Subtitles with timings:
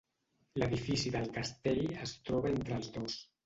[0.61, 3.23] L'edifici del castell es troba entre el dos.